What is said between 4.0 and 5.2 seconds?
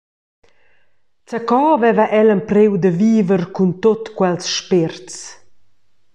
quels spérts.